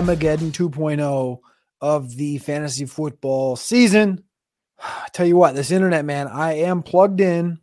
[0.00, 1.38] Mageddon 2.0
[1.80, 4.24] of the fantasy football season.
[4.78, 7.58] I tell you what, this internet, man, I am plugged in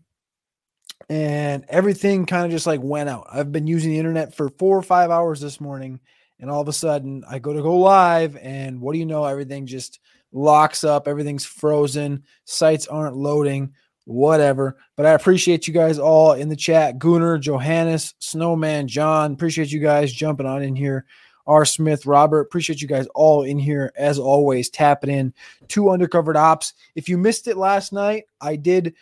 [1.09, 3.27] and everything kind of just like went out.
[3.31, 5.99] I've been using the internet for four or five hours this morning,
[6.39, 9.25] and all of a sudden I go to go live, and what do you know?
[9.25, 9.99] Everything just
[10.31, 13.73] locks up, everything's frozen, sites aren't loading,
[14.05, 14.77] whatever.
[14.95, 19.33] But I appreciate you guys all in the chat Gunnar, Johannes, Snowman, John.
[19.33, 21.05] Appreciate you guys jumping on in here.
[21.49, 21.65] R.
[21.65, 25.33] Smith, Robert, appreciate you guys all in here as always, tapping in
[25.67, 26.73] two undercovered ops.
[26.95, 28.95] If you missed it last night, I did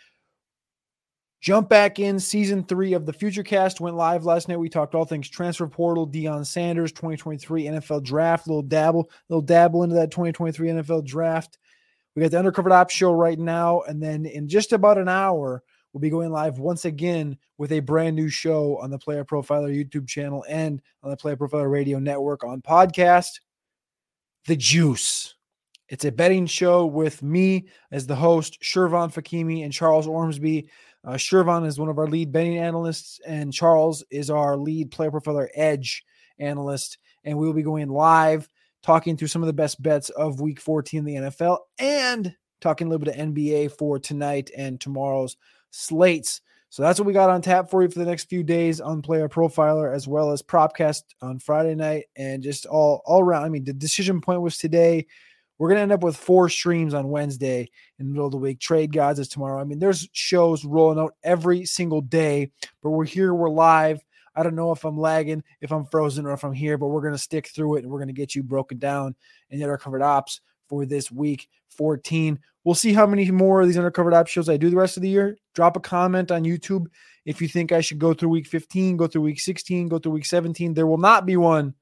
[1.40, 4.58] Jump back in season three of the Future Cast went live last night.
[4.58, 9.84] We talked all things transfer portal, Deion Sanders, 2023 NFL draft, little dabble, little dabble
[9.84, 11.58] into that 2023 NFL draft.
[12.16, 15.62] We got the Undercovered Ops show right now, and then in just about an hour,
[15.98, 19.74] we'll be going live once again with a brand new show on the Player Profiler
[19.74, 23.40] YouTube channel and on the Player Profiler Radio Network on podcast.
[24.46, 25.34] The Juice.
[25.88, 30.70] It's a betting show with me as the host, Shervon Fakimi and Charles Ormsby.
[31.04, 35.10] Uh, Shervon is one of our lead betting analysts, and Charles is our lead player
[35.10, 36.04] profiler edge
[36.38, 36.98] analyst.
[37.24, 38.48] And we will be going live,
[38.84, 42.86] talking through some of the best bets of week 14 in the NFL and talking
[42.86, 45.36] a little bit of NBA for tonight and tomorrow's
[45.78, 46.40] slates.
[46.70, 49.00] So that's what we got on tap for you for the next few days on
[49.00, 53.44] Player Profiler, as well as Propcast on Friday night, and just all all around.
[53.44, 55.06] I mean, the decision point was today.
[55.56, 58.60] We're gonna end up with four streams on Wednesday in the middle of the week.
[58.60, 59.60] Trade Gods is tomorrow.
[59.60, 64.00] I mean, there's shows rolling out every single day, but we're here, we're live.
[64.36, 67.02] I don't know if I'm lagging, if I'm frozen, or if I'm here, but we're
[67.02, 69.16] gonna stick through it and we're gonna get you broken down
[69.50, 72.38] and get our covered ops for this week 14.
[72.68, 75.02] We'll see how many more of these undercover ops shows I do the rest of
[75.02, 75.38] the year.
[75.54, 76.84] Drop a comment on YouTube
[77.24, 80.12] if you think I should go through week 15, go through week 16, go through
[80.12, 80.74] week 17.
[80.74, 81.72] There will not be one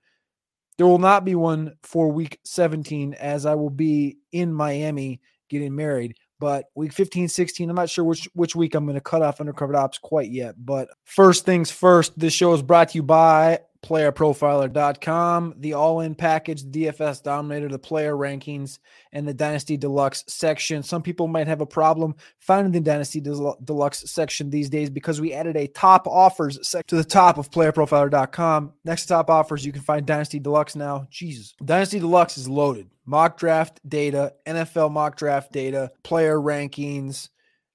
[0.79, 5.75] there will not be one for week 17 as I will be in Miami getting
[5.75, 6.15] married.
[6.39, 9.41] But week 15, 16, I'm not sure which which week I'm going to cut off
[9.41, 10.55] undercover ops quite yet.
[10.57, 16.15] But first things first, this show is brought to you by playerprofiler.com, the all in
[16.17, 18.81] package, DFS dominator, the player rankings,
[19.13, 20.83] and the Dynasty Deluxe section.
[20.83, 25.33] Some people might have a problem finding the Dynasty Deluxe section these days because we
[25.33, 28.73] added a top offers to the top of playerprofiler.com.
[28.85, 31.07] Next to top offers, you can find Dynasty Deluxe now.
[31.09, 31.55] Jesus.
[31.65, 32.91] Dynasty Deluxe is loaded.
[33.05, 37.29] Mock draft data, NFL mock draft data, player rankings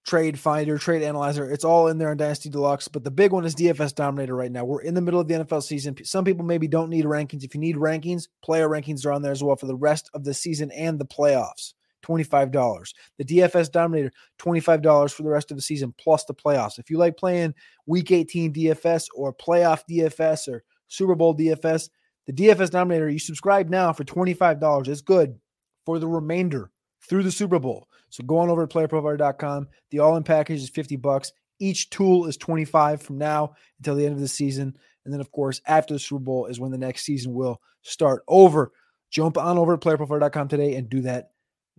[0.06, 1.50] Trade Finder, Trade Analyzer.
[1.52, 2.88] It's all in there on Dynasty Deluxe.
[2.88, 4.66] But the big one is DFS Dominator right now.
[4.66, 5.96] We're in the middle of the NFL season.
[6.04, 7.44] Some people maybe don't need rankings.
[7.44, 10.24] If you need rankings, player rankings are on there as well for the rest of
[10.24, 11.74] the season and the playoffs.
[12.04, 12.94] $25.
[13.18, 16.80] The DFS Dominator, $25 for the rest of the season plus the playoffs.
[16.80, 17.54] If you like playing
[17.86, 21.90] week 18 DFS or playoff DFS or Super Bowl DFS,
[22.26, 24.88] the DFS Dominator, you subscribe now for $25.
[24.88, 25.40] It's good
[25.86, 26.72] for the remainder
[27.08, 27.88] through the Super Bowl.
[28.12, 29.68] So go on over to playerprofiler.com.
[29.90, 31.32] The all-in package is 50 bucks.
[31.60, 34.78] Each tool is 25 from now until the end of the season.
[35.06, 38.24] And then, of course, after the Super Bowl is when the next season will start
[38.28, 38.72] over.
[39.10, 41.32] Jump on over to playerprofiler.com today and do that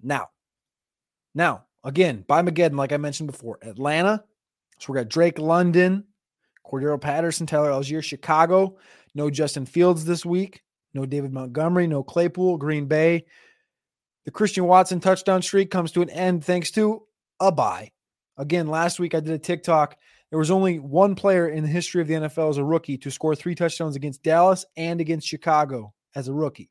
[0.03, 0.28] now.
[1.34, 4.25] Now, again, by Mageddon, like I mentioned before, Atlanta.
[4.78, 6.04] So we got Drake London,
[6.66, 8.78] Cordarrelle Patterson, Tyler Allgeier, Chicago.
[9.15, 10.62] No Justin Fields this week.
[10.94, 11.87] No David Montgomery.
[11.87, 12.59] No Claypool.
[12.59, 13.25] Green Bay.
[14.25, 17.03] The Christian Watson touchdown streak comes to an end thanks to
[17.41, 17.91] a bye.
[18.37, 19.97] Again, last week I did a TikTok.
[20.31, 23.10] There was only one player in the history of the NFL as a rookie to
[23.10, 26.71] score three touchdowns against Dallas and against Chicago as a rookie.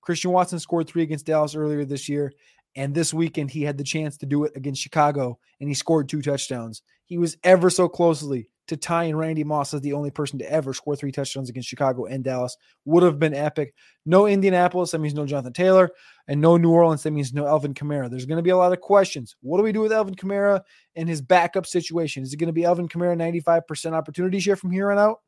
[0.00, 2.32] Christian Watson scored three against Dallas earlier this year,
[2.76, 6.08] and this weekend he had the chance to do it against Chicago, and he scored
[6.08, 6.82] two touchdowns.
[7.04, 10.72] He was ever so closely to tying Randy Moss as the only person to ever
[10.72, 13.74] score three touchdowns against Chicago and Dallas would have been epic.
[14.06, 15.90] No Indianapolis, that means no Jonathan Taylor,
[16.28, 18.08] and no New Orleans, that means no Alvin Kamara.
[18.10, 19.36] There's going to be a lot of questions.
[19.40, 20.62] What do we do with Alvin Kamara
[20.94, 22.22] and his backup situation?
[22.22, 25.20] Is it going to be Alvin Kamara 95% opportunity share from here on out?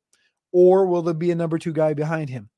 [0.52, 2.50] Or will there be a number two guy behind him?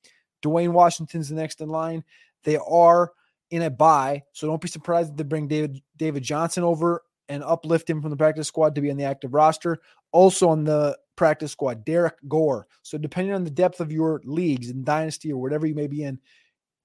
[0.42, 2.02] Dwayne Washington's the next in line.
[2.44, 3.12] They are
[3.50, 7.42] in a buy, so don't be surprised if they bring David David Johnson over and
[7.42, 9.78] uplift him from the practice squad to be on the active roster.
[10.12, 12.66] Also on the practice squad, Derrick Gore.
[12.82, 16.04] So depending on the depth of your leagues and dynasty or whatever you may be
[16.04, 16.20] in,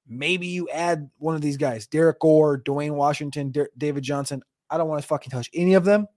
[0.08, 4.42] maybe you add one of these guys, Derrick Gore, Dwayne Washington, D- David Johnson.
[4.70, 6.08] I don't want to fucking touch any of them.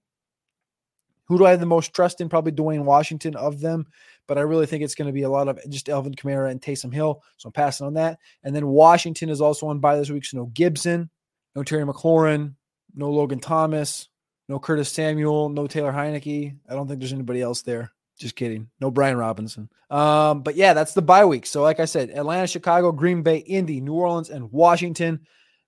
[1.25, 2.29] Who do I have the most trust in?
[2.29, 3.87] Probably Dwayne Washington of them,
[4.29, 6.61] but I really think it's going to be a lot of just Alvin Kamara and
[6.61, 7.23] Taysom Hill.
[7.37, 8.19] So I'm passing on that.
[8.45, 10.25] And then Washington is also on by this week.
[10.25, 11.09] So no Gibson,
[11.57, 12.55] no Terry McLaurin,
[12.95, 14.09] no Logan Thomas,
[14.51, 16.57] no Curtis Samuel, no Taylor Heinicke.
[16.69, 17.93] I don't think there's anybody else there.
[18.19, 18.69] Just kidding.
[18.81, 19.71] No Brian Robinson.
[19.91, 21.47] Um, but yeah, that's the bye week.
[21.47, 25.21] So, like I said, Atlanta, Chicago, Green Bay, Indy, New Orleans, and Washington.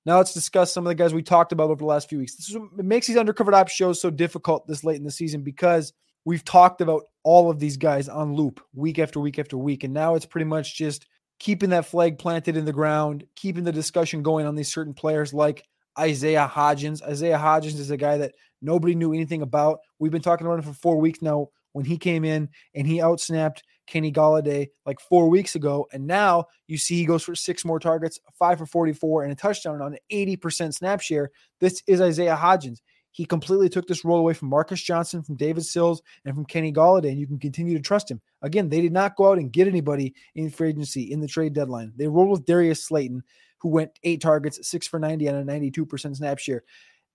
[0.04, 2.34] Now let's discuss some of the guys we talked about over the last few weeks.
[2.34, 5.92] This is makes these undercovered ops shows so difficult this late in the season because
[6.24, 9.84] we've talked about all of these guys on loop week after week after week.
[9.84, 11.06] And now it's pretty much just
[11.38, 15.32] keeping that flag planted in the ground, keeping the discussion going on these certain players
[15.32, 15.62] like
[15.96, 17.00] Isaiah Hodgins.
[17.00, 19.80] Isaiah Hodgins is a guy that nobody knew anything about.
[19.98, 22.98] We've been talking about him for four weeks now when he came in and he
[22.98, 25.86] outsnapped Kenny Golladay like four weeks ago.
[25.92, 29.36] And now you see he goes for six more targets, five for 44, and a
[29.36, 31.30] touchdown on an 80% snap share.
[31.60, 32.78] This is Isaiah Hodgins.
[33.10, 36.72] He completely took this role away from Marcus Johnson, from David Sills, and from Kenny
[36.72, 38.22] Golladay, and you can continue to trust him.
[38.40, 41.52] Again, they did not go out and get anybody in free agency in the trade
[41.52, 41.92] deadline.
[41.94, 43.22] They rolled with Darius Slayton,
[43.58, 46.62] who went eight targets, six for 90 on a 92% snap share.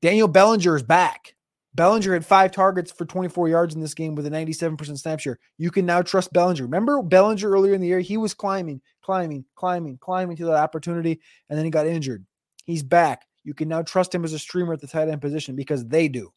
[0.03, 1.33] Daniel Bellinger is back.
[1.77, 5.37] Bellinger had five targets for 24 yards in this game with a 97% snap share.
[5.59, 6.63] You can now trust Bellinger.
[6.63, 7.99] Remember Bellinger earlier in the year?
[7.99, 12.25] He was climbing, climbing, climbing, climbing to that opportunity, and then he got injured.
[12.65, 13.27] He's back.
[13.43, 16.07] You can now trust him as a streamer at the tight end position because they
[16.07, 16.33] do.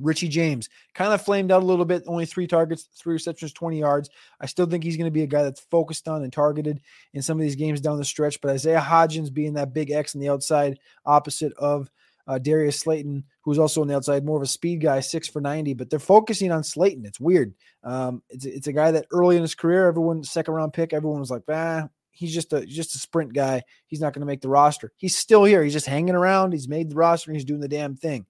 [0.00, 3.78] Richie James kind of flamed out a little bit, only three targets, three receptions, 20
[3.78, 4.10] yards.
[4.40, 6.80] I still think he's going to be a guy that's focused on and targeted
[7.14, 8.40] in some of these games down the stretch.
[8.40, 11.90] But Isaiah Hodgins being that big X on the outside, opposite of
[12.30, 15.40] uh, Darius Slayton, who's also on the outside, more of a speed guy, six for
[15.40, 17.04] 90, but they're focusing on Slayton.
[17.04, 17.52] It's weird.
[17.82, 21.18] Um, it's, it's a guy that early in his career, everyone, second round pick, everyone
[21.18, 23.64] was like, ah, he's just a just a sprint guy.
[23.88, 24.92] He's not going to make the roster.
[24.96, 25.64] He's still here.
[25.64, 26.52] He's just hanging around.
[26.52, 27.32] He's made the roster.
[27.32, 28.26] he's doing the damn thing.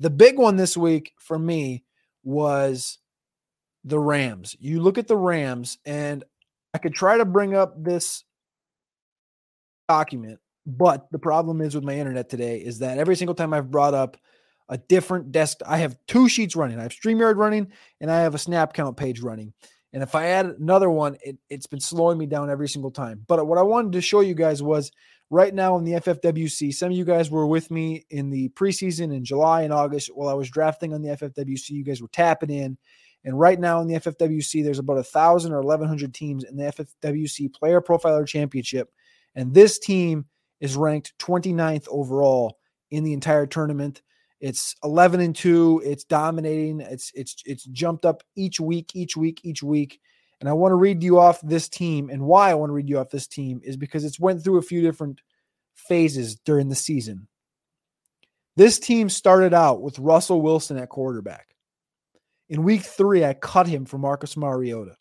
[0.00, 1.84] The big one this week for me
[2.24, 2.98] was
[3.84, 4.56] the Rams.
[4.58, 6.24] You look at the Rams, and
[6.74, 8.24] I could try to bring up this
[9.88, 13.70] document but the problem is with my internet today is that every single time I've
[13.70, 14.16] brought up
[14.68, 16.78] a different desk, I have two sheets running.
[16.78, 17.68] I have StreamYard running
[18.00, 19.52] and I have a snap count page running.
[19.92, 23.24] And if I add another one, it, it's been slowing me down every single time.
[23.28, 24.90] But what I wanted to show you guys was
[25.30, 29.14] right now in the FFWC, some of you guys were with me in the preseason
[29.14, 31.70] in July and August while I was drafting on the FFWC.
[31.70, 32.76] You guys were tapping in.
[33.24, 36.64] And right now in the FFWC, there's about a thousand or 1,100 teams in the
[36.64, 38.90] FFWC Player Profiler Championship.
[39.34, 40.26] And this team
[40.60, 42.58] is ranked 29th overall
[42.90, 44.02] in the entire tournament.
[44.40, 45.82] It's 11 and 2.
[45.84, 46.80] It's dominating.
[46.80, 50.00] It's it's it's jumped up each week, each week, each week.
[50.40, 52.88] And I want to read you off this team and why I want to read
[52.88, 55.22] you off this team is because it's went through a few different
[55.74, 57.28] phases during the season.
[58.56, 61.54] This team started out with Russell Wilson at quarterback.
[62.48, 64.96] In week 3 I cut him for Marcus Mariota.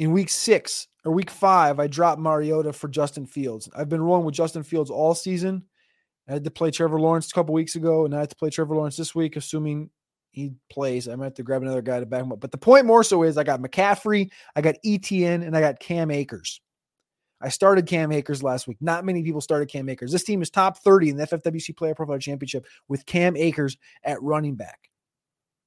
[0.00, 3.68] In week 6, or week five, I dropped Mariota for Justin Fields.
[3.76, 5.64] I've been rolling with Justin Fields all season.
[6.26, 8.48] I had to play Trevor Lawrence a couple weeks ago, and I had to play
[8.48, 9.90] Trevor Lawrence this week, assuming
[10.30, 11.06] he plays.
[11.06, 12.40] I might have to grab another guy to back him up.
[12.40, 15.80] But the point more so is I got McCaffrey, I got ETN, and I got
[15.80, 16.62] Cam Akers.
[17.42, 18.78] I started Cam Akers last week.
[18.80, 20.12] Not many people started Cam Akers.
[20.12, 24.22] This team is top 30 in the FFWC Player Profile Championship with Cam Akers at
[24.22, 24.89] running back.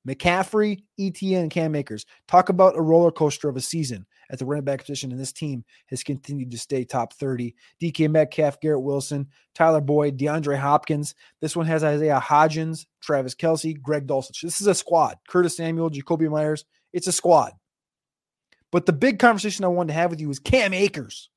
[0.07, 2.05] McCaffrey, ETN, and Cam Akers.
[2.27, 5.31] Talk about a roller coaster of a season at the running back position, and this
[5.31, 7.55] team has continued to stay top 30.
[7.81, 11.15] DK Metcalf, Garrett Wilson, Tyler Boyd, DeAndre Hopkins.
[11.39, 14.41] This one has Isaiah Hodgins, Travis Kelce, Greg Dulcich.
[14.41, 15.17] This is a squad.
[15.27, 16.65] Curtis Samuel, Jakobi Meyers.
[16.91, 17.53] It's a squad.
[18.71, 21.29] But the big conversation I wanted to have with you is Cam Akers.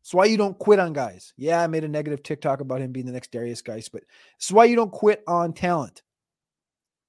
[0.00, 1.32] It's why you don't quit on guys.
[1.36, 4.02] Yeah, I made a negative TikTok about him being the next Derrius Guice, but
[4.36, 6.02] it's why you don't quit on talent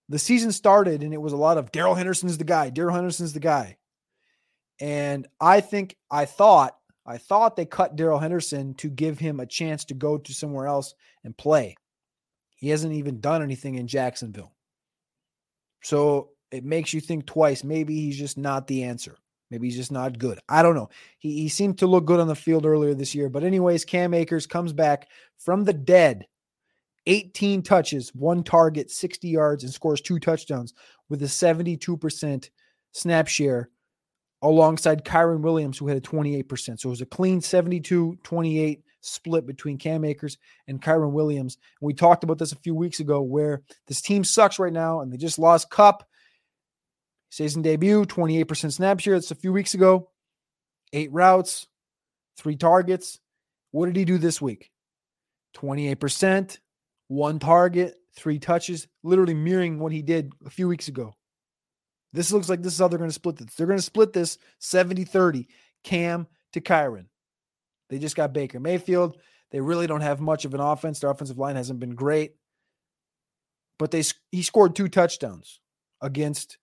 [0.10, 2.70] the season started and it was a lot of Darrell Henderson's the guy.
[2.70, 3.78] Darrell Henderson's the guy.
[4.80, 9.46] And I think I thought I thought they cut Darrell Henderson to give him a
[9.46, 10.94] chance to go to somewhere else
[11.24, 11.76] and play.
[12.56, 14.54] He hasn't even done anything in Jacksonville.
[15.84, 17.64] So it makes you think twice.
[17.64, 19.18] Maybe he's just not the answer.
[19.52, 20.40] Maybe he's just not good.
[20.48, 20.90] I don't know.
[21.20, 23.30] He, he seemed to look good on the field earlier this year.
[23.30, 26.26] But, anyways, Cam Akers comes back from the dead
[27.06, 30.74] 18 touches, one target, 60 yards, and scores two touchdowns
[31.10, 32.50] with a 72%
[32.92, 33.70] snap share
[34.42, 36.80] alongside Kyren Williams, who had a 28%.
[36.80, 41.58] So it was a clean 72 28 split between Cam Akers and Kyren Williams.
[41.82, 45.02] And we talked about this a few weeks ago where this team sucks right now
[45.02, 46.08] and they just lost Cup.
[47.30, 49.16] Season debut, 28% snap share.
[49.16, 50.10] That's a few weeks ago.
[50.94, 51.68] Eight routes,
[52.38, 53.20] three targets.
[53.72, 54.70] What did he do this week?
[55.56, 56.60] 28%,
[57.14, 61.14] one target, three touches, literally mirroring what he did a few weeks ago.
[62.12, 63.54] This looks like this is how they're going to split this.
[63.56, 65.48] They're going to split this 70 30,
[65.84, 67.06] Cam to Kyren.
[67.90, 69.18] They just got Baker Mayfield.
[69.52, 71.00] They really don't have much of an offense.
[71.00, 72.36] Their offensive line hasn't been great,
[73.78, 75.60] but they he scored two touchdowns
[76.02, 76.58] against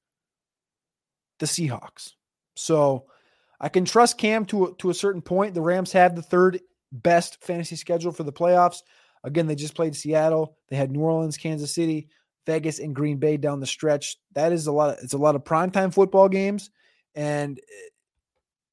[1.38, 2.14] the Seahawks.
[2.57, 3.07] So
[3.61, 5.54] I can trust Cam to a, to a certain point.
[5.54, 8.83] The Rams have the third best fantasy schedule for the playoffs.
[9.24, 10.56] Again, they just played Seattle.
[10.68, 12.08] They had New Orleans, Kansas City,
[12.46, 14.16] Vegas, and Green Bay down the stretch.
[14.34, 14.96] That is a lot.
[14.96, 16.70] Of, it's a lot of primetime football games,
[17.14, 17.88] and eh,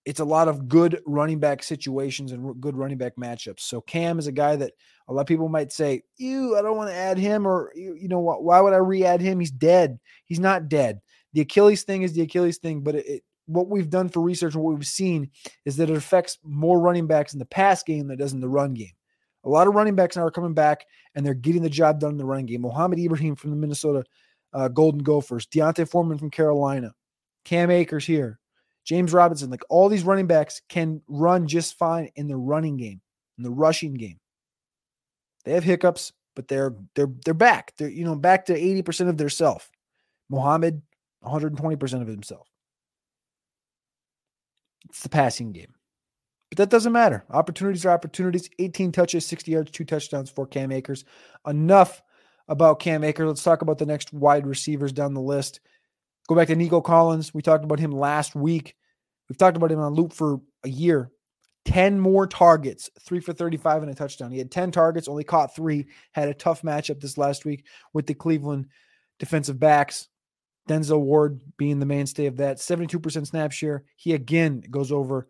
[0.05, 3.59] it's a lot of good running back situations and good running back matchups.
[3.59, 4.71] So Cam is a guy that
[5.09, 8.07] a lot of people might say, "Ew, I don't want to add him," or you
[8.07, 9.39] know, why would I re-add him?
[9.39, 9.99] He's dead.
[10.25, 11.01] He's not dead.
[11.33, 14.55] The Achilles thing is the Achilles thing, but it, it, what we've done for research
[14.55, 15.29] and what we've seen
[15.65, 18.41] is that it affects more running backs in the pass game than it does in
[18.41, 18.93] the run game.
[19.47, 20.85] A lot of running backs now are coming back
[21.15, 22.61] and they're getting the job done in the run game.
[22.61, 24.03] Mohamed Ibrahim from the Minnesota
[24.53, 26.93] uh, Golden Gophers, D'Onta Foreman from Carolina,
[27.45, 28.39] Cam Akers here,
[28.83, 32.99] James Robinson, like all these running backs can run just fine in the running game,
[33.37, 34.19] in the rushing game.
[35.45, 37.71] They have hiccups, but they're they're they're back.
[37.77, 39.71] They're you know back to 80% of their self.
[40.29, 40.81] Mohamed
[41.23, 42.49] 120% of himself.
[44.89, 45.73] It's the passing game.
[46.49, 47.25] But that doesn't matter.
[47.29, 48.49] Opportunities are opportunities.
[48.59, 51.03] 18 touches, 60 yards, two touchdowns for Cam Akers.
[51.45, 52.01] Enough
[52.47, 53.27] about Cam Akers.
[53.27, 55.59] Let's talk about the next wide receivers down the list.
[56.27, 57.33] Go back to Nico Collins.
[57.33, 58.75] We talked about him last week.
[59.29, 61.11] We've talked about him on loop for a year.
[61.65, 64.31] 10 more targets, three for 35 and a touchdown.
[64.31, 65.87] He had 10 targets, only caught three.
[66.13, 68.67] Had a tough matchup this last week with the Cleveland
[69.19, 70.07] defensive backs.
[70.69, 72.57] Denzel Ward being the mainstay of that.
[72.57, 73.83] 72% snap share.
[73.97, 75.27] He again goes over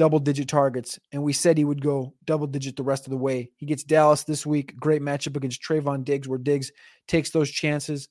[0.00, 3.18] double digit targets, and we said he would go double digit the rest of the
[3.18, 3.50] way.
[3.58, 4.74] He gets Dallas this week.
[4.80, 6.72] Great matchup against Trevon Diggs, where Diggs
[7.06, 8.08] takes those chances.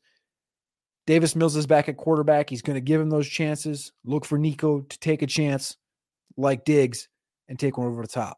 [1.07, 2.47] Davis Mills is back at quarterback.
[2.47, 3.91] He's going to give him those chances.
[4.05, 5.77] Look for Nico to take a chance
[6.37, 7.09] like Diggs
[7.47, 8.37] and take one over the top.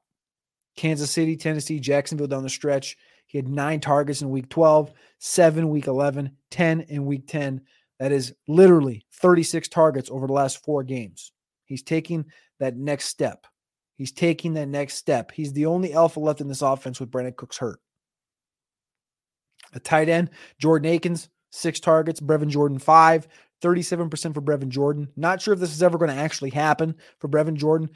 [0.78, 2.96] Kansas City, Tennessee, Jacksonville down the stretch.
[3.28, 7.60] He had nine targets in week 12, seven week 11, 10 in week 10.
[8.00, 11.34] That is literally 36 targets over the last four games.
[11.72, 12.26] He's taking
[12.60, 13.48] that next step.
[13.96, 15.32] He's taking that next step.
[15.32, 17.80] He's the only alpha left in this offense with Brandin Cooks hurt.
[19.74, 23.28] A tight end, Jordan Akins, six targets, Brevin Jordan, five,
[23.62, 25.08] 37% for Brevin Jordan.
[25.16, 27.90] Not sure if this is ever going to actually happen for Brevin Jordan,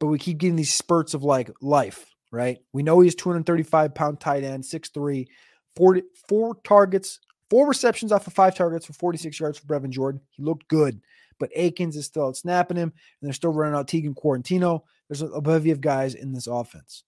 [0.00, 2.58] but we keep getting these spurts of like life, right?
[2.72, 5.28] We know he's 235 pound tight end, 6'3,
[5.76, 10.20] 40, four targets, four receptions off of five targets for 46 yards for Brevin Jordan.
[10.30, 11.00] He looked good,
[11.40, 14.82] but Akins is still out snapping him, and they're still running out Teagan Quitoriano.
[15.08, 17.02] There's a, a bevy of guys in this offense.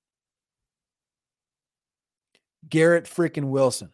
[2.69, 3.91] Garrett freaking Wilson,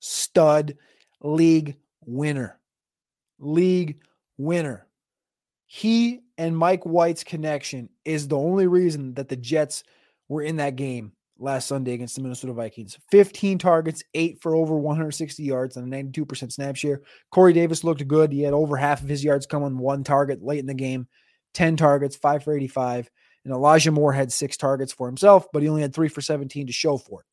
[0.00, 0.76] stud
[1.20, 2.58] league winner.
[3.38, 4.00] League
[4.36, 4.86] winner.
[5.66, 9.84] He and Mike White's connection is the only reason that the Jets
[10.28, 12.98] were in that game last Sunday against the Minnesota Vikings.
[13.10, 17.00] 15 targets, eight for over 160 yards on a 92% snap share.
[17.30, 18.32] Corey Davis looked good.
[18.32, 21.08] He had over half of his yards come on one target late in the game.
[21.54, 23.10] 10 targets, five for 85.
[23.44, 26.66] And Elijah Moore had six targets for himself, but he only had three for 17
[26.66, 27.26] to show for it.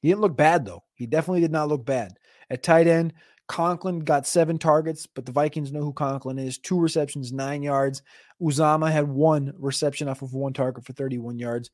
[0.00, 0.84] He didn't look bad, though.
[0.94, 2.12] He definitely did not look bad.
[2.50, 3.14] At tight end,
[3.48, 6.58] Conklin got seven targets, but the Vikings know who Conklin is.
[6.58, 8.02] Two receptions, nine yards.
[8.40, 11.70] Uzomah had one reception off of one target for 31 yards.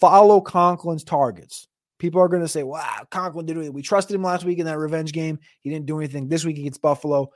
[0.00, 1.68] Follow Conklin's targets.
[1.98, 3.72] People are going to say, wow, Conklin did it.
[3.72, 5.38] We trusted him last week in that revenge game.
[5.60, 6.28] He didn't do anything.
[6.28, 7.30] This week against Buffalo.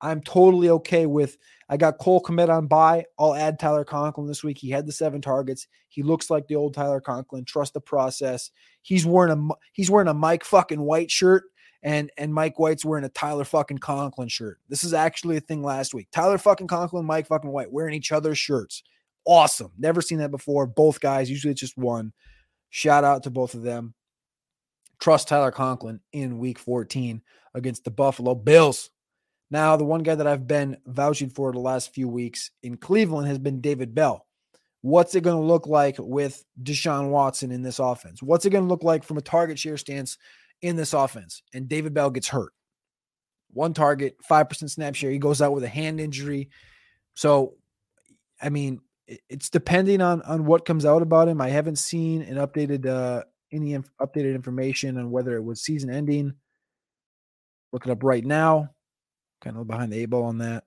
[0.00, 1.36] I'm totally okay with.
[1.68, 3.04] I got Cole Kmet on by.
[3.18, 4.58] I'll add Tyler Conklin this week.
[4.58, 5.66] He had the seven targets.
[5.88, 7.44] He looks like the old Tyler Conklin.
[7.44, 8.50] Trust the process.
[8.82, 11.44] He's wearing a he's wearing a Mike fucking White shirt,
[11.82, 14.58] and and Mike White's wearing a Tyler fucking Conklin shirt.
[14.68, 16.08] This is actually a thing last week.
[16.12, 18.84] Tyler fucking Conklin, Mike fucking White wearing each other's shirts.
[19.28, 19.72] Awesome.
[19.76, 20.66] Never seen that before.
[20.66, 21.28] Both guys.
[21.28, 22.14] Usually it's just one.
[22.70, 23.92] Shout out to both of them.
[25.00, 27.20] Trust Tyler Conklin in Week 14
[27.52, 28.88] against the Buffalo Bills.
[29.50, 33.28] Now, the one guy that I've been vouching for the last few weeks in Cleveland
[33.28, 34.26] has been David Bell.
[34.80, 38.22] What's it going to look like with Deshaun Watson in this offense?
[38.22, 40.16] What's it going to look like from a target share stance
[40.62, 41.42] in this offense?
[41.52, 42.54] And David Bell gets hurt.
[43.50, 45.10] One target, 5% snap share.
[45.10, 46.48] He goes out with a hand injury.
[47.12, 47.56] So,
[48.40, 48.80] I mean,
[49.28, 51.40] it's depending on on what comes out about him.
[51.40, 55.90] I haven't seen an updated uh any inf- updated information on whether it was season
[55.90, 56.34] ending.
[57.72, 58.70] Look it up right now.
[59.40, 60.64] Kind of behind the eight ball on that.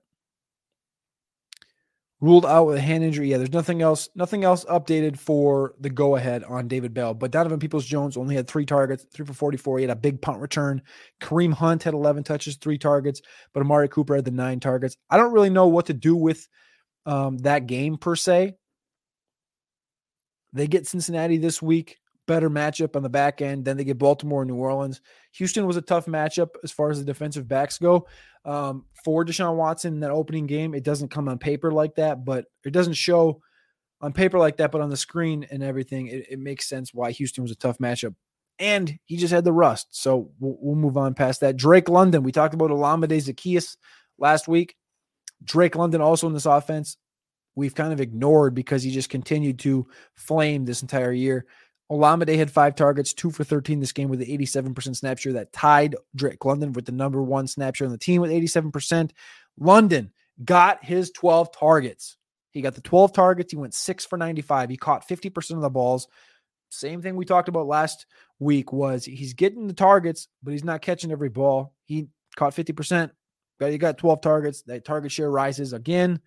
[2.20, 3.28] Ruled out with a hand injury.
[3.30, 7.14] Yeah, there's nothing else, nothing else updated for the go ahead on David Bell.
[7.14, 9.78] But Donovan Peoples Jones only had three targets, three for 44.
[9.78, 10.82] He had a big punt return.
[11.20, 13.22] Kareem Hunt had 11 touches, three targets,
[13.52, 14.96] but Amari Cooper had the nine targets.
[15.10, 16.46] I don't really know what to do with
[17.06, 18.54] um, that game per se.
[20.52, 21.98] They get Cincinnati this week.
[22.26, 23.64] better matchup on the back end.
[23.64, 25.00] Then they get Baltimore and New Orleans.
[25.32, 28.06] Houston was a tough matchup as far as the defensive backs go.
[28.44, 32.24] Um, for Deshaun Watson in that opening game, it doesn't come on paper like that,
[32.24, 33.40] but it doesn't show
[34.00, 37.12] on paper like that, but on the screen and everything, it, it makes sense why
[37.12, 38.14] Houston was a tough matchup.
[38.58, 39.88] And he just had the rust.
[39.90, 41.56] So we'll, we'll move on past that.
[41.56, 43.76] Drake London, we talked about Olamide Zaccheaus
[44.18, 44.76] last week.
[45.44, 46.96] Drake London also in this offense,
[47.54, 51.46] we've kind of ignored because he just continued to flame this entire year.
[51.90, 55.52] Olamide had five targets, two for 13 this game with an 87% snap share that
[55.52, 59.10] tied Drake London with the number one snap share on the team with 87%.
[59.58, 60.10] London
[60.42, 62.16] got his 12 targets.
[62.52, 63.52] He got the 12 targets.
[63.52, 64.70] He went six for 95.
[64.70, 66.08] He caught 50% of the balls.
[66.70, 68.06] Same thing we talked about last
[68.38, 71.74] week was he's getting the targets, but he's not catching every ball.
[71.84, 73.10] He caught 50%.
[73.70, 74.62] He got 12 targets.
[74.62, 76.20] That target share rises again.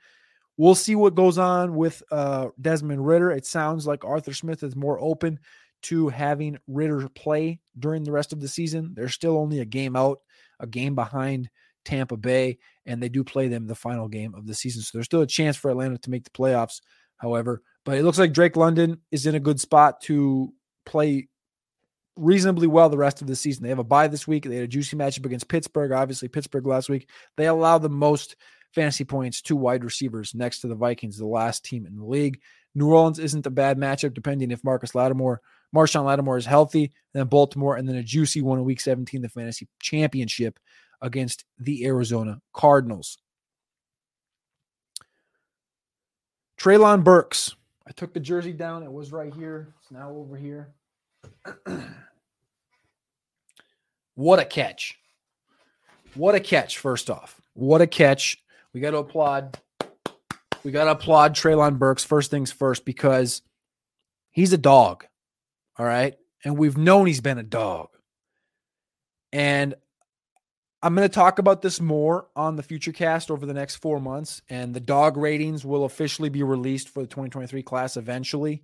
[0.58, 3.32] We'll see what goes on with uh, Desmond Ridder.
[3.32, 5.39] It sounds like Arthur Smith is more open
[5.84, 8.94] to having Ritter play during the rest of the season.
[8.96, 10.20] They're still only a game out,
[10.60, 11.50] a game behind
[11.84, 14.82] Tampa Bay, and they do play them the final game of the season.
[14.82, 16.82] So there's still a chance for Atlanta to make the playoffs,
[17.18, 17.62] however.
[17.84, 20.54] But it looks like Drake London is in a good spot to
[20.86, 21.27] play
[22.15, 23.63] reasonably well the rest of the season.
[23.63, 24.45] They have a bye this week.
[24.45, 25.91] They had a juicy matchup against Pittsburgh.
[25.91, 27.10] Obviously, Pittsburgh last week.
[27.38, 28.36] They allow the most
[28.74, 32.39] fantasy points to wide receivers next to the Vikings, the last team in the league.
[32.74, 35.41] New Orleans isn't a bad matchup, depending if Marcus Lattimore,
[35.74, 39.29] Marshon Lattimore is healthy, then Baltimore, and then a juicy one in week 17, the
[39.29, 40.60] fantasy championship
[41.01, 43.17] against the Arizona Cardinals.
[46.57, 47.55] Treylon Burks.
[47.88, 48.84] I took the jersey down.
[48.84, 49.74] It was right here.
[49.81, 50.74] It's now over here.
[54.15, 54.98] What a catch.
[56.15, 57.41] What a catch, first off.
[57.53, 58.38] What a catch.
[58.74, 59.60] We got to applaud.
[60.63, 63.41] We got to applaud Treylon Burks first things first because
[64.32, 65.06] he's a dog.
[65.78, 66.15] All right.
[66.43, 67.89] And we've known he's been a dog.
[69.32, 69.76] And
[70.82, 74.00] I'm going to talk about this more on the future cast over the next four
[74.00, 74.41] months.
[74.50, 78.63] And the dog ratings will officially be released for the 2023 class eventually.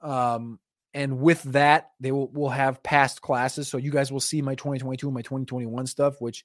[0.00, 0.58] Um,
[0.92, 3.68] and with that, they will will have past classes.
[3.68, 6.44] So you guys will see my 2022 and my 2021 stuff, which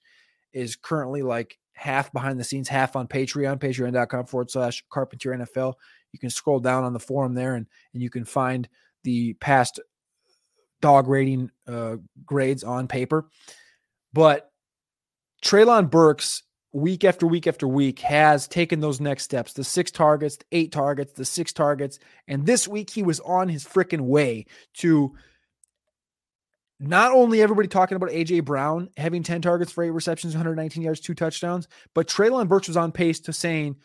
[0.53, 5.73] is currently like half behind the scenes, half on Patreon, patreon.com forward slash carpentier NFL.
[6.12, 8.69] You can scroll down on the forum there and, and you can find
[9.03, 9.79] the past
[10.81, 13.27] dog rating uh, grades on paper.
[14.13, 14.49] But
[15.43, 16.43] Treylon Burks,
[16.75, 20.71] week after week after week, has taken those next steps the six targets, the eight
[20.71, 21.99] targets, the six targets.
[22.27, 25.15] And this week, he was on his freaking way to
[26.79, 30.99] not only everybody talking about AJ Brown having 10 targets for eight receptions, 119 yards,
[30.99, 33.77] two touchdowns, but Treylon Burks was on pace to saying,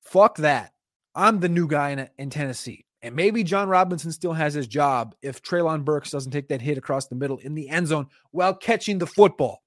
[0.00, 0.72] fuck that.
[1.16, 2.84] I'm the new guy in, in Tennessee.
[3.02, 6.78] And maybe Jon Robinson still has his job if Treylon Burks doesn't take that hit
[6.78, 9.62] across the middle in the end zone while catching the football.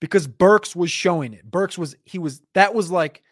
[0.00, 1.48] Because Burks was showing it.
[1.48, 3.22] Burks was, he was, that was like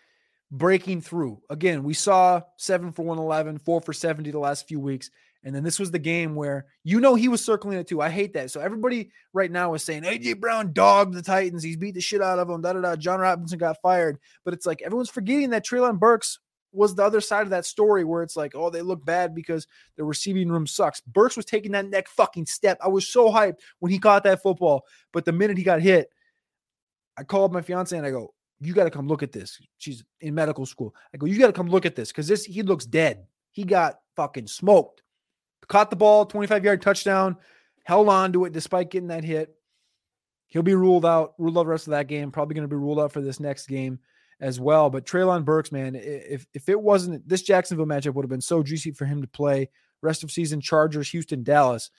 [0.50, 1.40] breaking through.
[1.50, 5.10] Again, we saw seven for 111, four for 70 the last few weeks.
[5.44, 8.00] And then this was the game where you know he was circling it too.
[8.00, 8.50] I hate that.
[8.50, 11.62] So everybody right now is saying AJ Brown dogged the Titans.
[11.62, 12.60] He's beat the shit out of them.
[12.60, 12.96] Da da da.
[12.96, 14.18] Jon Robinson got fired.
[14.44, 16.40] But it's like everyone's forgetting that Treylon Burks
[16.72, 19.66] was the other side of that story where it's like, oh, they look bad because
[19.96, 21.00] the receiving room sucks.
[21.00, 22.78] Burks was taking that neck fucking step.
[22.82, 24.84] I was so hyped when he caught that football.
[25.12, 26.10] But the minute he got hit,
[27.18, 29.58] I called my fiance and I go, you got to come look at this.
[29.78, 30.94] She's in medical school.
[31.12, 33.26] I go, you got to come look at this because this he looks dead.
[33.50, 35.02] He got fucking smoked
[35.68, 37.36] caught the ball, 25 yard touchdown,
[37.84, 39.54] held on to it despite getting that hit.
[40.48, 42.30] He'll be ruled out, ruled out the rest of that game.
[42.30, 43.98] Probably going to be ruled out for this next game
[44.40, 44.88] as well.
[44.88, 48.62] But Treylon Burks, man, if if it wasn't this Jacksonville matchup would have been so
[48.62, 49.68] juicy for him to play
[50.00, 51.90] rest of season Chargers, Houston, Dallas.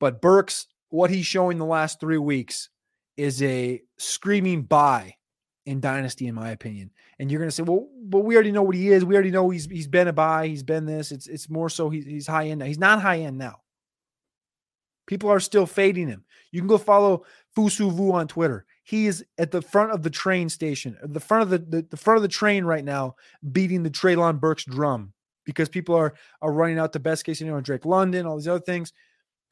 [0.00, 2.70] But Burks, what he's showing the last three weeks
[3.16, 5.14] is a screaming buy
[5.66, 6.90] in dynasty, in my opinion.
[7.18, 9.04] And you're going to say, well, but we already know what he is.
[9.04, 10.46] We already know he's he's been a buy.
[10.48, 11.12] He's been this.
[11.12, 12.66] It's it's more so he's he's high end now.
[12.66, 13.60] He's not high end now.
[15.06, 16.24] People are still fading him.
[16.50, 17.24] You can go follow
[17.56, 18.64] Fusu Vu on Twitter.
[18.84, 21.96] He is at the front of the train station, the front of the, the, the
[21.96, 23.16] front of the train right now,
[23.52, 25.12] beating the Treylon Burks drum
[25.44, 28.60] because people are are running out the best case scenario, Drake London, all these other
[28.60, 28.92] things.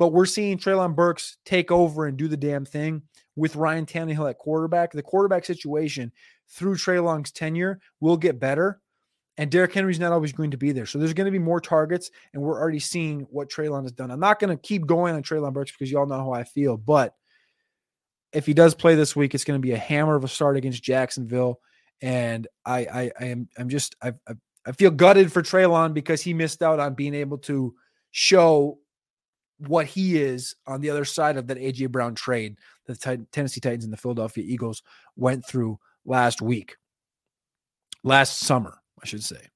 [0.02, 3.02] But we're seeing Treylon Burks take over and do the damn thing
[3.36, 4.90] with Ryan Tannehill at quarterback.
[4.90, 6.10] The quarterback situation
[6.48, 8.80] through Treylon's tenure will get better.
[9.36, 10.86] And Derrick Henry's not always going to be there.
[10.86, 14.10] So there's going to be more targets, and we're already seeing what Treylon has done.
[14.10, 16.42] I'm not going to keep going on Treylon Burks because you all know how I
[16.42, 16.76] feel.
[16.76, 17.14] But
[18.32, 20.56] if he does play this week, it's going to be a hammer of a start
[20.56, 21.60] against Jacksonville.
[22.00, 24.32] And I I, I am I'm just I, I
[24.66, 27.76] I feel gutted for Treylon because he missed out on being able to
[28.10, 28.80] show
[29.68, 33.60] what he is on the other side of that AJ Brown trade that the Tennessee
[33.60, 34.82] Titans and the Philadelphia Eagles
[35.16, 36.76] went through last week,
[38.02, 39.48] last summer, I should say.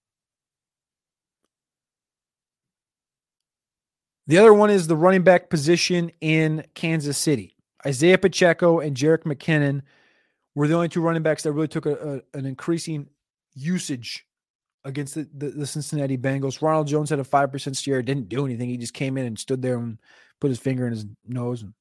[4.28, 7.54] The other one is the running back position in Kansas City.
[7.86, 9.82] Isaiah Pacheco and Jerick McKinnon
[10.56, 13.08] were the only two running backs that really took a, a, an increasing
[13.54, 14.25] usage
[14.86, 16.62] against the, the, the, Cincinnati Bengals.
[16.62, 18.68] Ronald Jones had a 5% share, didn't do anything.
[18.68, 19.98] He just came in and stood there and
[20.40, 21.74] put his finger in his nose and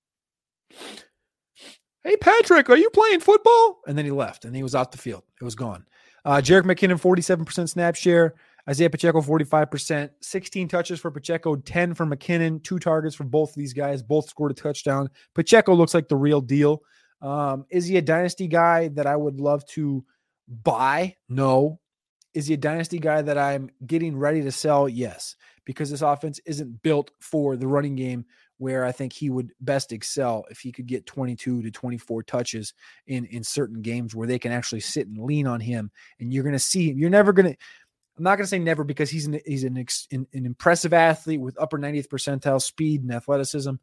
[2.04, 3.82] Hey Patrick, are you playing football?
[3.88, 5.24] And then he left and he was off the field.
[5.40, 5.86] It was gone.
[6.24, 8.36] Uh Jerick McKinnon, 47% snap share.
[8.68, 13.56] Isaiah Pacheco, 45%, 16 touches for Pacheco, 10 for McKinnon, two targets for both of
[13.56, 14.02] these guys.
[14.02, 15.10] Both scored a touchdown.
[15.36, 16.82] Pacheco looks like the real deal.
[17.22, 20.04] Um, is he a dynasty guy that I would love to
[20.48, 21.16] buy?
[21.30, 21.80] No.
[22.36, 24.88] Is he a dynasty guy that I'm getting ready to sell?
[24.88, 28.26] Yes, because this offense isn't built for the running game
[28.58, 32.74] where I think he would best excel if he could get 22 to 24 touches
[33.08, 36.44] in in certain games where they can actually sit and lean on him and you're
[36.44, 36.98] going to see him.
[36.98, 37.58] you're never going to
[38.18, 39.78] I'm not going to say never because he's an he's an,
[40.12, 43.74] an, an impressive athlete with upper 90th percentile speed and athleticism,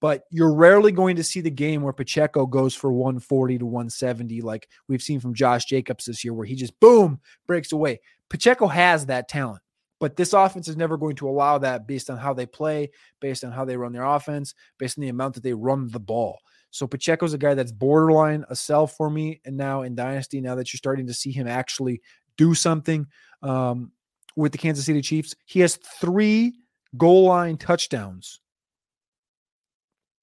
[0.00, 4.40] but you're rarely going to see the game where Pacheco goes for 140 to 170
[4.42, 8.00] like we've seen from Josh Jacobs this year where he just boom breaks away.
[8.28, 9.62] Pacheco has that talent.
[9.98, 13.44] But this offense is never going to allow that based on how they play, based
[13.44, 16.38] on how they run their offense, based on the amount that they run the ball.
[16.70, 19.40] So Pacheco's a guy that's borderline a sell for me.
[19.46, 22.02] And now in Dynasty, now that you're starting to see him actually
[22.36, 23.06] do something
[23.42, 23.90] um,
[24.36, 25.34] with the Kansas City Chiefs.
[25.46, 26.54] He has three
[26.98, 28.40] goal line touchdowns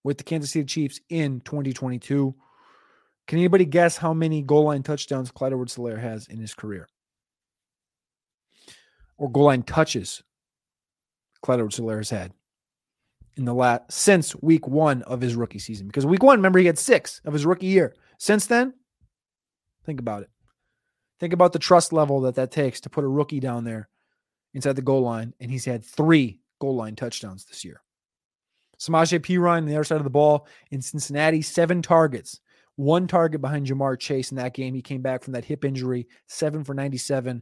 [0.04, 2.36] with the Kansas City Chiefs in 2022.
[3.28, 6.88] Can anybody guess how many goal line touchdowns Clyde Edwards Helaire has in his career?
[9.18, 10.24] Or goal line touches
[11.42, 12.34] Clyde Edwards Helaire has had
[13.36, 15.88] in the last since week one of his rookie season.
[15.88, 17.96] Because week one, remember, he had six of his rookie year.
[18.18, 18.74] Since then,
[19.86, 20.30] think about it.
[21.20, 23.88] Think about the trust level that that takes to put a rookie down there
[24.54, 27.82] inside the goal line, and he's had three goal line touchdowns this year.
[28.84, 32.41] Samaje Perine on the other side of the ball in Cincinnati, seven targets,
[32.76, 34.74] one target behind Ja'Marr Chase in that game.
[34.74, 37.41] He came back from that hip injury, seven for 97,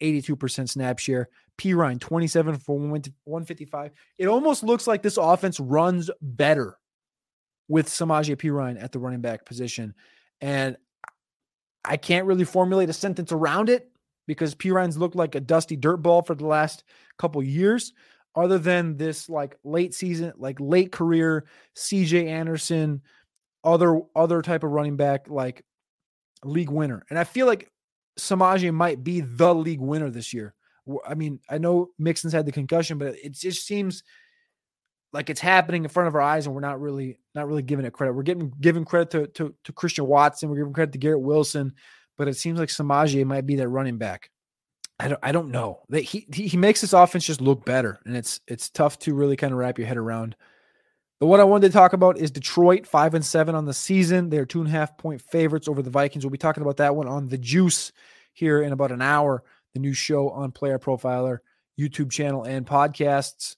[0.00, 1.28] 82% snap share.
[1.58, 3.90] Perine, 27 for 155.
[4.16, 6.78] It almost looks like this offense runs better
[7.66, 9.94] with Samaje Perine at the running back position.
[10.40, 10.76] And
[11.84, 13.90] I can't really formulate a sentence around it
[14.26, 16.84] because Perine's looked like a dusty dirt ball for the last
[17.18, 17.92] couple years,
[18.38, 21.46] other than this like late season, like late career
[21.76, 23.02] CJ Anderson,
[23.64, 25.64] other other type of running back like
[26.44, 27.04] league winner.
[27.10, 27.70] And I feel like
[28.18, 30.54] Samaje might be the league winner this year.
[31.06, 34.02] I mean, I know Mixon's had the concussion, but it just seems
[35.12, 37.84] like it's happening in front of our eyes and we're not really not really giving
[37.84, 38.12] it credit.
[38.12, 41.74] We're getting giving credit to, to, to Christian Watson, we're giving credit to Garrett Wilson,
[42.16, 44.30] but it seems like Samaje might be that running back.
[45.00, 45.80] I don't I don't know.
[45.90, 49.36] That he he makes this offense just look better and it's it's tough to really
[49.36, 50.36] kind of wrap your head around.
[51.20, 54.30] The one I wanted to talk about is Detroit, five and seven on the season.
[54.30, 56.24] They're two and a half point favorites over the Vikings.
[56.24, 57.92] We'll be talking about that one on the Juice
[58.32, 59.42] here in about an hour.
[59.74, 61.38] The new show on Player Profiler,
[61.78, 63.56] YouTube channel, and podcasts.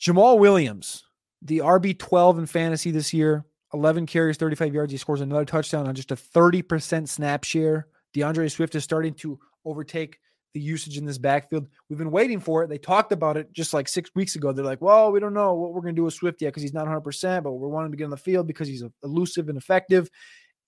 [0.00, 1.04] Jamaal Williams,
[1.40, 4.92] the RB12 in fantasy this year, 11 carries, 35 yards.
[4.92, 7.86] He scores another touchdown on just a 30% snap share.
[8.14, 10.18] D'Andre Swift is starting to overtake
[10.54, 11.66] the usage in this backfield.
[11.88, 12.68] We've been waiting for it.
[12.68, 14.52] They talked about it just like six weeks ago.
[14.52, 16.62] They're like, well, we don't know what we're going to do with Swift yet because
[16.62, 19.58] he's not 100%, but we're wanting to get on the field because he's elusive and
[19.58, 20.08] effective.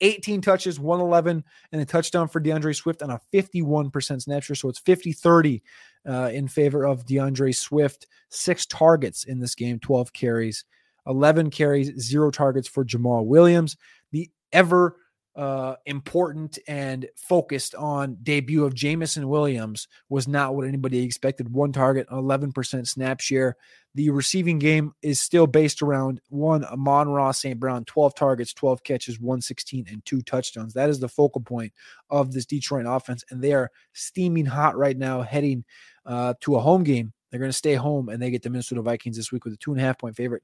[0.01, 4.57] 18 touches, 111, and a touchdown for D'Andre Swift on a 51% snap share.
[4.57, 5.63] So it's 50 30
[6.07, 8.07] uh, in favor of D'Andre Swift.
[8.29, 10.65] Six targets in this game, 12 carries,
[11.07, 13.77] 11 carries, zero targets for Jamaal Williams.
[14.13, 14.97] The ever
[15.37, 21.53] uh, important and focused on debut of Jameson Williams was not what anybody expected.
[21.53, 23.57] One target, 11% snap share.
[23.95, 27.61] The receiving game is still based around one Amon-Ra St.
[27.61, 30.73] Brown, 12 targets, 12 catches, 116, and two touchdowns.
[30.73, 31.73] That is the focal point
[32.09, 33.23] of this Detroit offense.
[33.31, 35.65] And they are steaming hot right now, heading
[36.07, 37.13] uh, to a home game.
[37.31, 39.59] They're going to stay home and they get the Minnesota Vikings this week with a
[39.59, 40.43] two and a half point favorite.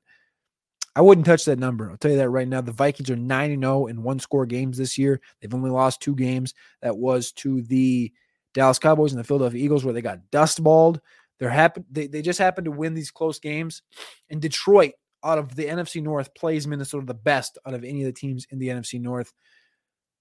[0.94, 1.90] I wouldn't touch that number.
[1.90, 2.60] I'll tell you that right now.
[2.60, 5.20] The Vikings are 9 0 in one score games this year.
[5.40, 6.54] They've only lost two games.
[6.82, 8.12] That was to the
[8.52, 10.98] Dallas Cowboys and the Philadelphia Eagles, where they got dustballed.
[11.38, 13.82] They're happen they, they just happened to win these close games.
[14.30, 14.92] And Detroit,
[15.24, 18.46] out of the NFC North, plays Minnesota the best out of any of the teams
[18.50, 19.32] in the NFC North.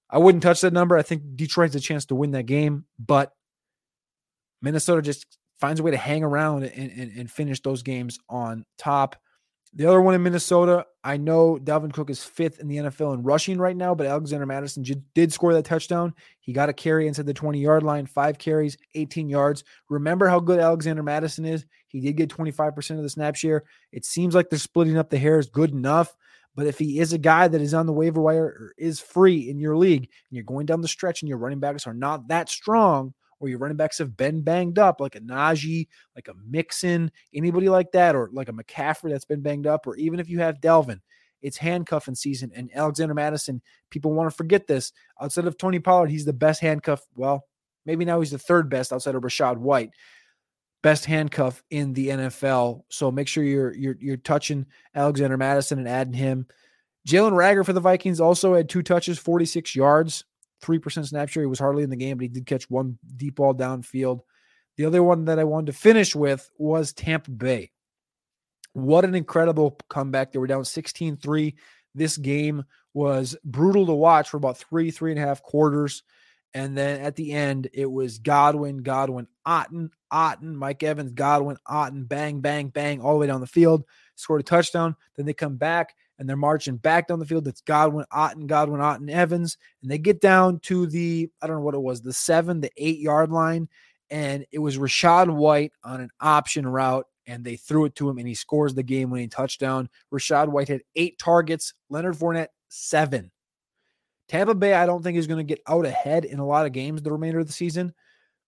[0.10, 0.98] I wouldn't touch that number.
[0.98, 3.34] I think Detroit has a chance to win that game, but
[4.62, 5.26] Minnesota just
[5.60, 9.16] finds a way to hang around and, and, and finish those games on top.
[9.74, 13.24] The other one in Minnesota, I know Dalvin Cook is fifth in the NFL in
[13.24, 16.14] rushing right now, but Alexander Mattison did score that touchdown.
[16.42, 19.64] He got a carry inside the 20 yard line, five carries, 18 yards.
[19.90, 21.66] Remember how good Alexander Mattison is?
[21.88, 23.64] He did get 25% of the snap share.
[23.94, 26.14] It seems like they're splitting up the hairs good enough.
[26.54, 29.50] But if he is a guy that is on the waiver wire or is free
[29.50, 32.28] in your league and you're going down the stretch and your running backs are not
[32.28, 36.34] that strong, or your running backs have been banged up, like a Najee, like a
[36.48, 40.30] Mixon, anybody like that, or like a McCaffrey that's been banged up, or even if
[40.30, 41.00] you have Dalvin,
[41.42, 42.52] it's handcuffing season.
[42.56, 44.94] And Alexander Mattison, people want to forget this.
[45.20, 47.02] Outside of Tony Pollard, he's the best handcuff.
[47.16, 47.46] Well,
[47.86, 49.92] maybe now he's the third best outside of Rachaad White.
[50.84, 52.84] Best handcuff in the NFL.
[52.90, 56.48] So make sure you're you're you're touching Alexander Mattison and adding him.
[57.08, 60.26] Jalen Reagor for the Vikings also had two touches, 46 yards.
[60.62, 61.44] 3% snap share.
[61.44, 64.22] He was hardly in the game, but he did catch one deep ball downfield.
[64.78, 67.72] The other one that I wanted to finish with was Tampa Bay.
[68.74, 70.32] What an incredible comeback.
[70.32, 71.56] They were down 16 3.
[71.94, 76.04] This game was brutal to watch for about three, three and a half quarters.
[76.54, 82.08] And then at the end, it was Godwin, Godwin, Otton, Otton, Mike Evans, Godwin, Otton,
[82.08, 83.84] bang, bang, bang, all the way down the field.
[84.16, 84.96] Scored a touchdown.
[85.16, 87.48] Then they come back and they're marching back down the field.
[87.48, 89.58] It's Godwin, Otton, Godwin, Otton, Evans.
[89.82, 92.70] And they get down to the, I don't know what it was, the seven, the
[92.78, 93.68] eight yard line.
[94.12, 97.08] And it was Rachaad White on an option route.
[97.26, 99.90] And they threw it to him and he scores the game winning touchdown.
[100.14, 103.32] Rachaad White had eight targets, Leonard Fournette, seven.
[104.28, 106.72] Tampa Bay, I don't think is going to get out ahead in a lot of
[106.72, 107.96] games the remainder of the season.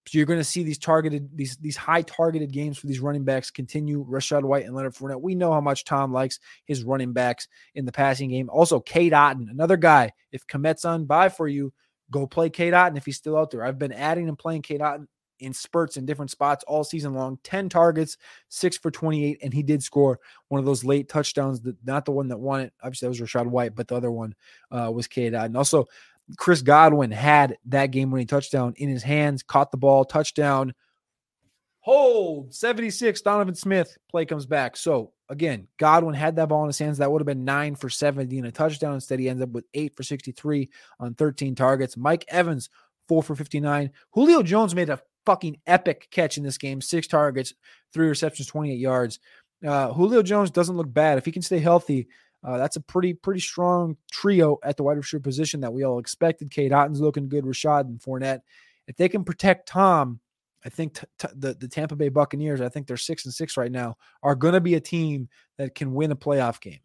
[0.05, 3.23] So you're going to see these targeted, these these high targeted games for these running
[3.23, 4.05] backs continue.
[4.05, 5.21] Rachaad White and Leonard Fournette.
[5.21, 8.49] We know how much Tom likes his running backs in the passing game.
[8.49, 10.11] Also, Cade Otton, another guy.
[10.31, 11.71] If Kmet's on by for you,
[12.11, 13.63] go play Cade Otton if he's still out there.
[13.63, 15.07] I've been adding and playing Cade Otton
[15.39, 17.37] in spurts in different spots all season long.
[17.43, 18.17] 10 targets,
[18.49, 21.61] six for 28, and he did score one of those late touchdowns.
[21.61, 22.73] That not the one that won it.
[22.81, 24.35] Obviously, that was Rachaad White, but the other one
[24.71, 25.57] uh, was Cade Otton.
[25.57, 25.85] Also,
[26.37, 30.73] Chris Godwin had that game winning touchdown in his hands, caught the ball, touchdown.
[31.81, 33.21] Hold 76.
[33.21, 34.77] Donovan Smith play comes back.
[34.77, 36.99] So again, Godwin had that ball in his hands.
[36.99, 38.93] That would have been nine for 70 and a touchdown.
[38.93, 40.69] Instead, he ends up with eight for 63
[40.99, 41.97] on 13 targets.
[41.97, 42.69] Mike Evans,
[43.07, 43.91] four for 59.
[44.11, 46.79] Julio Jones made a fucking epic catch in this game.
[46.79, 47.53] Six targets,
[47.93, 49.19] three receptions, 28 yards.
[49.65, 51.17] Uh, Julio Jones doesn't look bad.
[51.17, 52.07] If he can stay healthy,
[52.43, 55.99] uh, that's a pretty pretty strong trio at the wide receiver position that we all
[55.99, 56.51] expected.
[56.51, 58.41] Cade Otton's looking good, Rachaad and Fournette.
[58.87, 60.19] If they can protect Tom,
[60.65, 63.55] I think t- t- the the Tampa Bay Buccaneers, I think they're six and six
[63.55, 66.79] right now, are going to be a team that can win a playoff game.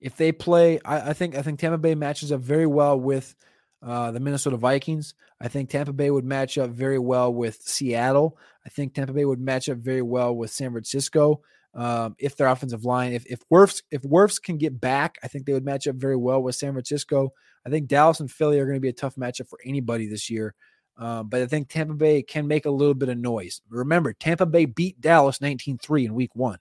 [0.00, 3.34] If they play, I, I think I think Tampa Bay matches up very well with
[3.82, 5.14] uh, the Minnesota Vikings.
[5.40, 8.36] I think Tampa Bay would match up very well with Seattle.
[8.66, 11.40] I think Tampa Bay would match up very well with San Francisco
[11.74, 15.46] um, if their offensive line, if if Wirfs if Wirfs can get back, I think
[15.46, 17.32] they would match up very well with San Francisco.
[17.66, 20.30] I think Dallas and Philly are going to be a tough matchup for anybody this
[20.30, 20.54] year.
[20.98, 23.62] Uh, but I think Tampa Bay can make a little bit of noise.
[23.70, 26.58] Remember, Tampa Bay beat Dallas 19-3 in week one.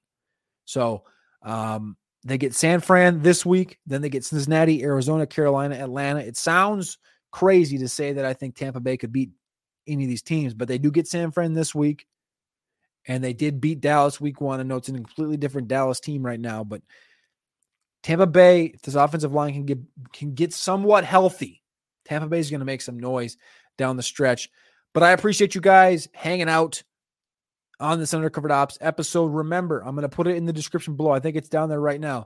[0.65, 1.03] So
[1.41, 6.19] um, they get San Fran this week, then they get Cincinnati, Arizona, Carolina, Atlanta.
[6.19, 6.97] It sounds
[7.31, 9.31] crazy to say that I think Tampa Bay could beat
[9.87, 12.05] any of these teams, but they do get San Fran this week
[13.07, 14.59] and they did beat Dallas week one.
[14.59, 16.81] I know it's a completely different Dallas team right now, but
[18.03, 19.79] Tampa Bay, if this offensive line can get
[20.13, 21.61] can get somewhat healthy,
[22.05, 23.37] Tampa Bay is going to make some noise
[23.77, 24.49] down the stretch.
[24.93, 26.83] But I appreciate you guys hanging out
[27.79, 29.27] on this Undercovered Ops episode.
[29.27, 31.11] Remember, I'm going to put it in the description below.
[31.11, 32.25] I think it's down there right now.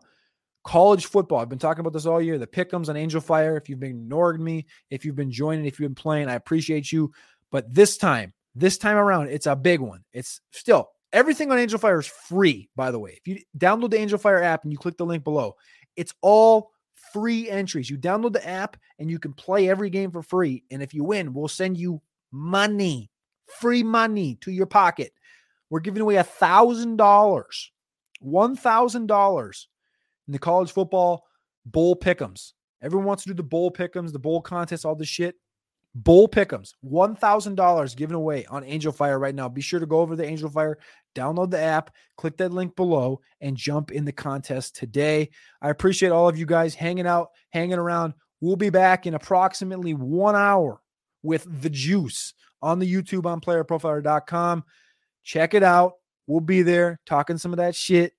[0.64, 1.40] College football.
[1.40, 2.38] I've been talking about this all year.
[2.38, 3.58] The pickums on Angel Fire.
[3.58, 6.92] If you've been ignoring me, if you've been joining, if you've been playing, I appreciate
[6.92, 7.12] you.
[7.52, 10.04] But this time, this time around, it's a big one.
[10.14, 13.20] It's still everything on Angel Fire is free, by the way.
[13.24, 15.56] If you download the Angel Fire app and you click the link below,
[15.96, 16.72] it's all
[17.14, 17.90] free entries.
[17.90, 20.64] You download the app and you can play every game for free.
[20.72, 23.12] And if you win, we'll send you money,
[23.60, 25.14] free money to your pocket.
[25.70, 27.72] We're giving away a thousand dollars,
[28.20, 29.68] one thousand dollars
[30.28, 31.26] in the college football
[31.66, 32.54] bowl pickums.
[32.82, 35.36] Everyone wants to do the bowl pickums, the bowl contest, all this shit.
[35.96, 39.48] Bowl pickums, $1,000 given away on Angel Fire right now.
[39.48, 40.80] Be sure to go over to Angel Fire,
[41.16, 45.30] download the app, click that link below, and jump in the contest today.
[45.62, 48.14] I appreciate all of you guys hanging out, hanging around.
[48.42, 50.82] We'll be back in approximately one hour
[51.22, 54.64] with the juice on the YouTube on playerprofiler.com.
[55.24, 55.94] Check it out.
[56.26, 58.14] We'll be there talking some of that shit.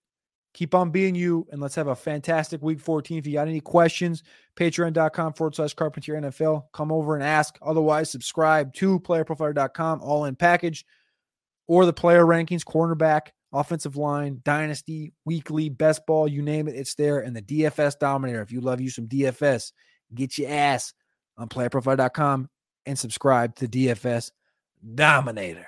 [0.55, 3.19] Keep on being you, and let's have a fantastic week 14.
[3.19, 4.23] If you got any questions,
[4.57, 6.67] patreon.com forward slash carpentier NFL.
[6.73, 7.59] Come over and ask.
[7.61, 10.87] Otherwise, subscribe to playerprofiler.com, all in package,
[11.67, 16.95] or the player rankings, cornerback, offensive line, dynasty, weekly, best ball, you name it, it's
[16.95, 17.19] there.
[17.19, 18.43] And the DFS Dominator.
[18.43, 19.73] If you love you some DFS,
[20.15, 20.95] get your ass
[21.37, 22.49] on playerprofiler.com
[22.87, 24.31] and subscribe to DFS
[24.95, 25.67] Dominator.